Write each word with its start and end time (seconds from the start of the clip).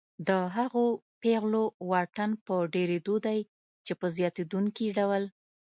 د 0.27 0.29
هغو 0.55 0.85
پیغلو 1.21 1.63
واټن 1.89 2.31
په 2.45 2.55
ډېرېدو 2.73 3.15
دی 3.25 3.39
چې 3.85 3.93
په 3.99 4.05
زیاتېدونکي 4.17 4.87
ډول 4.97 5.23